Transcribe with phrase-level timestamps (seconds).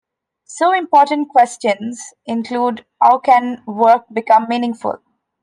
[0.47, 4.97] So important questions include How can work become meaningful?